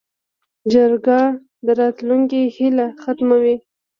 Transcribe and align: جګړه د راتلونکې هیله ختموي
جګړه 0.73 1.21
د 1.65 1.67
راتلونکې 1.79 2.41
هیله 2.55 2.87
ختموي 3.01 3.55